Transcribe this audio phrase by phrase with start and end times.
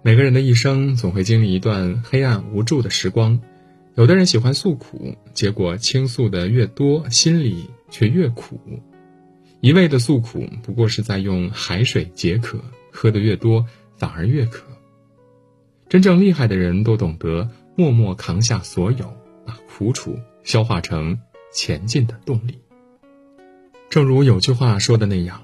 [0.00, 3.40] 每个人的一生总会经历一段黑暗无助的时光，
[3.96, 8.60] 有的人喜欢诉苦，结果倾诉的越多，心里却越苦。
[9.60, 12.60] 一味的诉苦，不过是在用海水解渴，
[12.92, 13.66] 喝的越多，
[13.96, 14.62] 反而越渴。
[15.88, 19.12] 真正厉害的人都懂得默默扛下所有，
[19.44, 21.18] 把苦楚消化成
[21.52, 22.56] 前进的动力。
[23.90, 25.42] 正如有句话说的那样，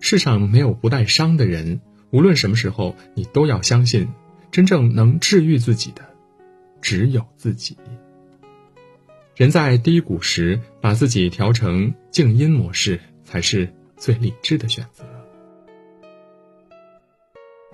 [0.00, 1.80] 世上没有不带伤的人。
[2.16, 4.08] 无论什么时候，你都要相信，
[4.50, 6.02] 真正能治愈自己的，
[6.80, 7.76] 只有自己。
[9.34, 15.04] 人在低谷时，把自己调成静音模式，才是最理智的选择。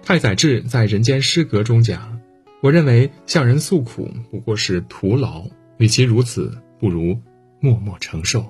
[0.03, 2.21] 太宰治在《人间失格》中讲
[2.61, 5.45] ：“我认为向人诉苦不过是徒劳，
[5.79, 7.17] 与其如此，不如
[7.61, 8.45] 默默承受。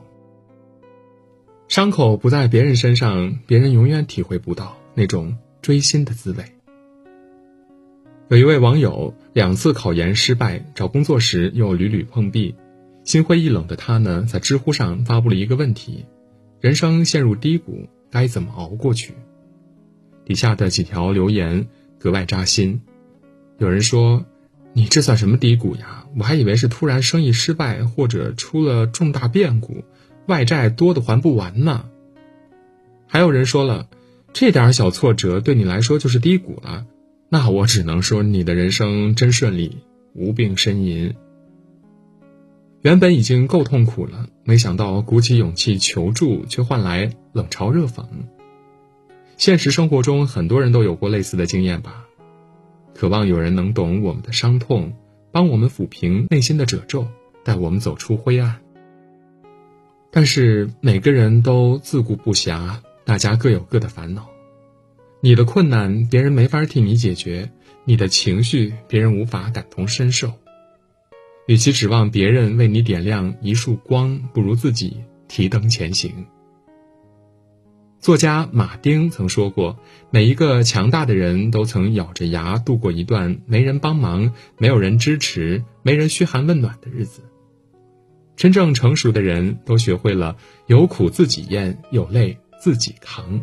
[1.69, 6.45] 伤口不在别人身上，别人永远体会不到那种。”追星的滋味。
[8.29, 12.55] 有一位网友两次考研失败，找工作时又屡屡碰壁，
[13.05, 16.07] 心灰意冷的他呢，在知乎上发布了一个问题：
[16.61, 19.15] 人生陷入低谷，该怎么熬过去？
[20.25, 22.81] 底下的几条留言格外扎心。
[23.59, 24.25] 有人说
[24.73, 26.07] ：“你这算什么低谷呀？
[26.19, 29.85] 我还以为是突然生意失败，或者出了重大变故，
[30.27, 31.85] 外债多的还不完呢。”
[33.07, 33.89] 还有人说了。
[34.33, 36.87] 这点小挫折对你来说就是低谷了，
[37.29, 39.79] 那我只能说你的人生真顺利，
[40.15, 41.15] 无病呻吟。
[42.81, 48.05] 原本已经够痛苦了，没想到鼓起勇气求助，却换来冷嘲热讽。
[49.37, 52.07] 现实生活中，很多人都有过类似的经验吧？
[52.95, 54.95] 渴望有人能懂我们的伤痛，
[55.31, 57.07] 帮我们抚平内心的褶皱，
[57.45, 58.61] 带我们走出灰暗。
[60.11, 62.79] 但是每个人都自顾不暇。
[63.13, 64.27] 大家各有各的烦恼，
[65.21, 67.51] 你的困难别人没法替你解决，
[67.85, 70.33] 你的情绪别人无法感同身受。
[71.47, 74.97] 与其指望别人为你点亮一束光，不如自己
[75.29, 76.25] 提灯前行。
[77.99, 79.79] 作家马丁曾说过
[80.09, 87.21] ：“每一个强大的人都曾咬着牙度过一段没人帮忙、没有人支持、没人嘘寒问暖的日子。
[88.37, 93.43] 真正成熟的人都学会了有苦自己咽，有泪。”自己扛。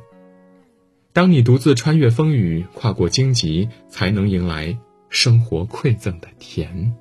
[1.11, 4.77] 当你独自穿越风雨，跨过荆棘，才能迎来
[5.09, 6.95] 生活馈赠的甜。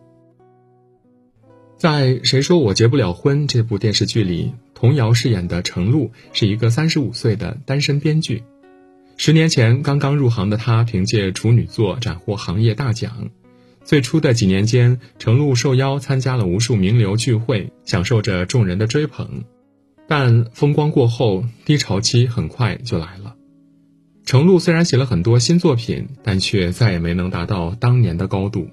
[1.76, 8.42] 在《谁说我结不了婚》这部电视剧里，童瑶饰演的程璐是一个三十五岁的单身编剧。
[9.16, 13.30] 十年前刚刚入行的她，凭借处女作斩获行业大奖。
[13.84, 19.44] 最初的几年间，程璐受邀参加了无数名流聚会，享受着众人的追捧。
[20.08, 23.36] 但风光过后，低潮期很快就来了。
[24.24, 28.68] 程璐虽然写了很多新作品，但却再也没能达到当年的高度。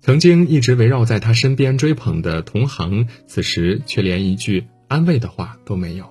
[0.00, 6.04] 曾经一直围绕在他身边追捧的同行，此时却连一句安慰的话都没有。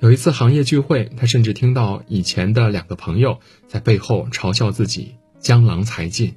[0.00, 3.38] 有一次行业聚会，他甚至听到以前的两个朋友
[3.68, 6.34] 在背后嘲笑自己江郎才尽，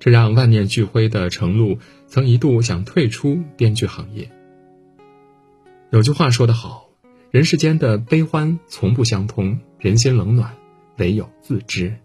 [0.00, 1.78] 这让万念俱灰的程璐
[2.08, 4.30] 曾一度想退出编剧行业。
[5.90, 6.90] 有句话说得好，
[7.30, 10.56] 人世间的悲欢从不相通，人心冷暖
[10.98, 11.96] 唯有自知。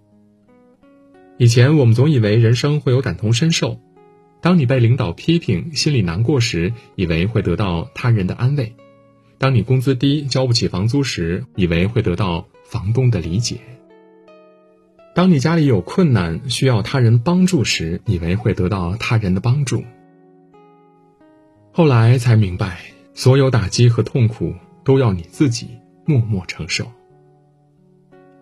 [1.37, 3.79] 以前我们总以为人生会有感同身受，
[4.39, 8.73] 当你被领导批评，心里难过时，以为会得到他人的安慰；
[9.39, 13.55] 当你工资低，交不起房租时，以为会得到房东的理解；
[15.15, 19.83] 当你家里有困难需要他人帮助时，以为会得到他人的帮助。
[21.71, 22.81] 后来才明白。
[23.13, 25.69] 所有打击和痛苦都要你自己
[26.05, 26.85] 默默承受。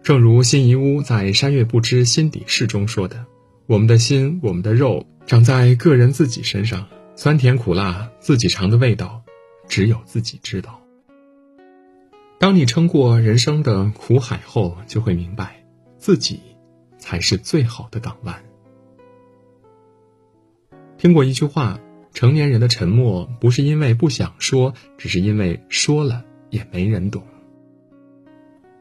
[0.03, 3.25] 正如辛夷坞在《山月不知心底事》中说的
[3.67, 9.23] ：“我们的心，我们的肉，长在个人自己身上，酸甜苦辣，自己尝的味道，
[9.67, 10.79] 只有自己知道。”
[12.39, 15.65] 当你撑过人生的苦海后，就会明白，
[15.97, 16.39] 自己
[16.97, 18.43] 才是最好的港湾。
[20.97, 21.79] 听过一句话。
[22.13, 27.23] 成年人的沉默不是因为不想说，只是因为说了也没人懂。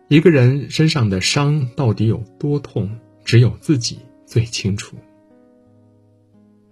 [0.09, 4.97] 一个人身上的伤到底有多痛，只有自己最清楚。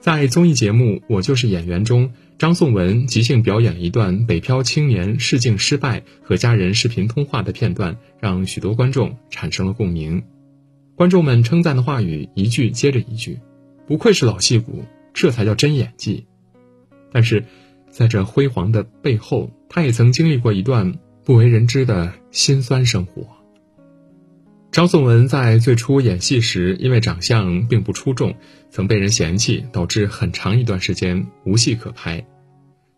[0.00, 10.22] 在综艺节目《我就是演员》中，张颂文即兴表演了一段北漂青年试镜失败和家人视频通话的片段，让许多观众产生了共鸣。
[10.94, 13.40] 观众们称赞的话语一句接着一句，
[13.86, 16.26] 不愧是老戏骨，这才叫真演技。
[17.12, 17.44] 但是，
[17.90, 23.26] 在这辉煌的背后，他也曾经历过一段不为人知的辛酸生活。
[24.72, 28.34] 张颂文在最初演戏时，因为长相并不出众，
[28.68, 32.26] 曾被人嫌弃，导致很长一段时间无戏可拍。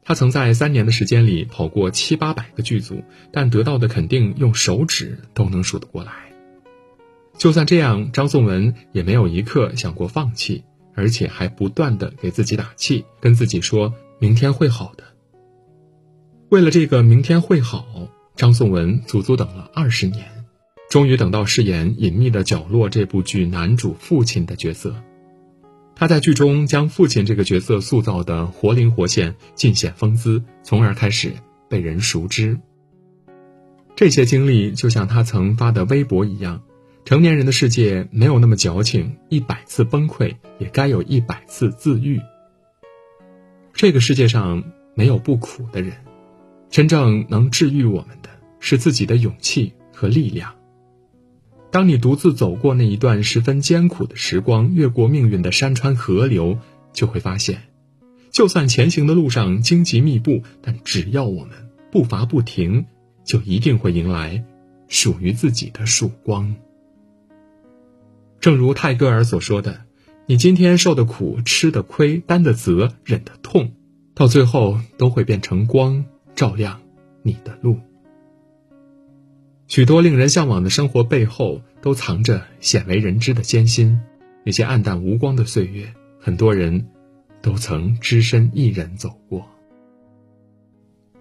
[0.03, 6.13] 他曾在三年的时间里跑过七八百个剧组，但得到的肯定用手指都能数得过来。
[7.37, 10.65] 就算这样，张颂文也没有一刻想过放弃，
[10.99, 15.05] 而且还不断的给自己打气，跟自己说明天会好的。
[16.49, 17.87] 为了这个明天会好，
[18.35, 20.27] 张颂文足足等了二十年。
[20.91, 24.93] 终于等到饰演《隐秘的角落》这部剧男主父亲的角色，
[25.95, 31.33] 他在剧中将父亲这个角色塑造的活灵活现、尽显风姿，从而开始
[31.69, 32.59] 被人熟知。
[33.95, 36.63] 这些经历就像他曾发的微博一样：
[37.09, 42.21] 成年人的世界没有那么矫情，一百次崩溃也该有一百次自愈。
[43.73, 44.63] 这个世界上
[44.95, 45.95] 没有不苦的人，
[46.69, 48.29] 真正能治愈我们的
[48.61, 50.55] 是自己的勇气和力量。
[51.71, 56.59] 当你独自走过那一段十分艰苦的时光，越过命运的山川河流，
[56.93, 57.63] 就会发现，
[58.31, 62.85] 就算前行的路上荆棘密布，但只要我们步伐不停，
[63.25, 64.45] 就一定会迎来
[64.89, 66.55] 属于自己的曙光。
[68.41, 69.83] 正如泰戈尔所说的
[70.27, 73.73] ：“你今天受的苦、吃的亏、担的责、忍的痛，
[74.15, 76.05] 到最后都会变成光，
[76.35, 76.81] 照亮
[77.23, 77.79] 你的路。”
[79.67, 84.01] 许多令人向往的生活背后，都藏着鲜为人知的艰辛。
[84.45, 86.89] 那些暗淡无光的岁月，很多人
[87.43, 89.47] 都曾只身一人走过。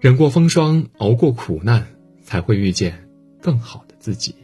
[0.00, 1.88] 忍过风霜，熬过苦难，
[2.22, 3.08] 才会遇见
[3.42, 4.34] 更好的自己。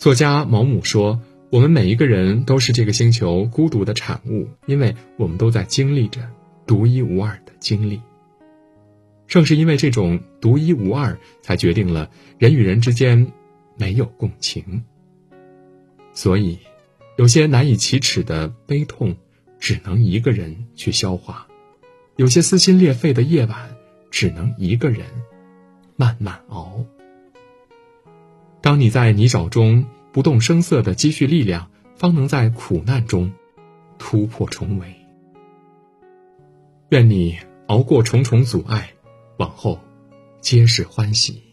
[0.00, 1.20] 作家毛姆说
[1.52, 6.26] ：“我们每一个人都是这个星球孤独的产物，因为我们都在经历着
[6.66, 8.00] 独一无二的经历。”
[9.28, 13.30] 正是因为这种独一无二，才决定了人与人之间
[13.76, 14.84] 没有共情。
[16.14, 16.58] 所以，
[17.18, 19.14] 有些难以启齿的悲痛，
[19.58, 21.46] 只能一个人去消化；
[22.16, 23.76] 有些撕心裂肺的夜晚，
[24.10, 25.04] 只能一个人
[25.94, 26.86] 慢慢熬。
[28.60, 33.32] 当你在泥沼中不动声色的积蓄力量，方能在苦难中
[33.98, 34.94] 突破重围。
[36.90, 38.90] 愿你熬过重重阻碍。
[39.38, 39.80] 往后，
[40.40, 41.49] 皆是欢喜。